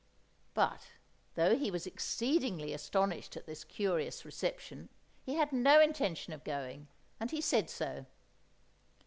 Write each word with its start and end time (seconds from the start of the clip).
But, 0.55 0.93
though 1.35 1.55
he 1.55 1.69
was 1.69 1.85
exceedingly 1.85 2.73
astonished 2.73 3.37
at 3.37 3.45
this 3.45 3.63
curious 3.63 4.25
reception, 4.25 4.89
he 5.21 5.35
had 5.35 5.53
no 5.53 5.79
intention 5.79 6.33
of 6.33 6.43
going, 6.43 6.87
and 7.19 7.29
he 7.29 7.39
said 7.39 7.69
so. 7.69 8.07